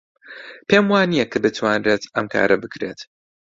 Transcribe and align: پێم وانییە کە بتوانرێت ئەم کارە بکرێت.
پێم 0.67 0.85
وانییە 0.91 1.25
کە 1.31 1.37
بتوانرێت 1.43 2.03
ئەم 2.15 2.25
کارە 2.33 2.57
بکرێت. 2.63 2.99